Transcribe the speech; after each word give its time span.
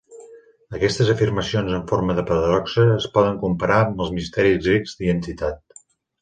Aquestes 0.77 1.11
afirmacions 1.13 1.75
en 1.79 1.83
forma 1.91 2.15
de 2.19 2.23
paradoxa 2.29 2.87
es 2.95 3.05
poden 3.19 3.37
comparar 3.45 3.79
amb 3.83 4.03
els 4.07 4.11
misteris 4.17 4.65
grecs 4.71 4.97
d'identitat. 5.03 5.63